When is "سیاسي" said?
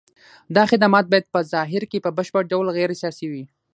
3.01-3.27